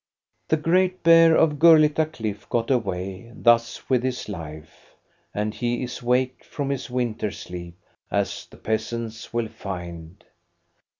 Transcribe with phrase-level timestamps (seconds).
[0.47, 4.95] The great bear of Gurlitta Cliff got away thus with his life,
[5.31, 7.77] and he is waked from his winter sleep,
[8.09, 10.23] as the peasants will find.